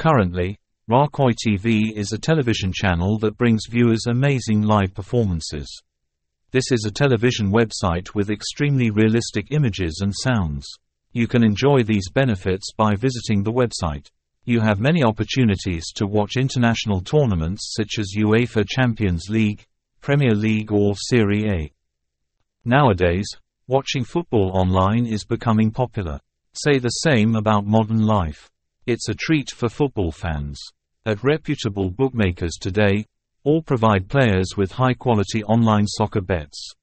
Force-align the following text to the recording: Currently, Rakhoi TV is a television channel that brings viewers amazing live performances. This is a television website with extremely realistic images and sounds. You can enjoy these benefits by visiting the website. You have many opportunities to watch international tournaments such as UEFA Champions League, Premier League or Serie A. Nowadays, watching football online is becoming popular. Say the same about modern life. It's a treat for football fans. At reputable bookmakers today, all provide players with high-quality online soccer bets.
Currently, 0.00 0.56
Rakhoi 0.90 1.32
TV 1.46 1.92
is 1.94 2.10
a 2.10 2.18
television 2.18 2.72
channel 2.72 3.18
that 3.18 3.36
brings 3.36 3.66
viewers 3.68 4.06
amazing 4.06 4.62
live 4.62 4.94
performances. 4.94 5.68
This 6.52 6.72
is 6.72 6.86
a 6.86 6.90
television 6.90 7.52
website 7.52 8.14
with 8.14 8.30
extremely 8.30 8.88
realistic 8.88 9.48
images 9.50 10.00
and 10.02 10.14
sounds. 10.16 10.66
You 11.12 11.28
can 11.28 11.44
enjoy 11.44 11.82
these 11.82 12.08
benefits 12.08 12.72
by 12.72 12.94
visiting 12.94 13.42
the 13.42 13.52
website. 13.52 14.06
You 14.46 14.60
have 14.60 14.80
many 14.80 15.04
opportunities 15.04 15.92
to 15.96 16.06
watch 16.06 16.38
international 16.38 17.02
tournaments 17.02 17.74
such 17.76 17.98
as 17.98 18.14
UEFA 18.16 18.66
Champions 18.66 19.26
League, 19.28 19.66
Premier 20.00 20.34
League 20.34 20.72
or 20.72 20.94
Serie 20.96 21.46
A. 21.50 21.72
Nowadays, 22.64 23.28
watching 23.66 24.04
football 24.04 24.52
online 24.54 25.04
is 25.04 25.26
becoming 25.26 25.70
popular. 25.70 26.20
Say 26.54 26.78
the 26.78 26.88
same 26.88 27.36
about 27.36 27.66
modern 27.66 28.06
life. 28.06 28.50
It's 28.90 29.08
a 29.08 29.14
treat 29.14 29.50
for 29.50 29.68
football 29.68 30.10
fans. 30.10 30.60
At 31.06 31.22
reputable 31.22 31.90
bookmakers 31.90 32.58
today, 32.60 33.06
all 33.44 33.62
provide 33.62 34.08
players 34.08 34.56
with 34.56 34.72
high-quality 34.72 35.44
online 35.44 35.86
soccer 35.86 36.20
bets. 36.20 36.74